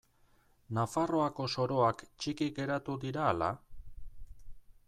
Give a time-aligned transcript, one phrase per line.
[0.77, 3.55] Nafarroako soroak txiki geratu dira ala?